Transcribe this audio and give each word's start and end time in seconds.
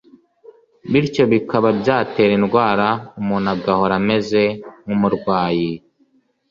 bityo 0.91 1.23
bikaba 1.31 1.67
byatera 1.79 2.31
indwara 2.39 2.87
umuntu 3.19 3.47
agahora 3.55 3.93
ameze 4.01 4.43
nk’umurwayi 4.85 5.71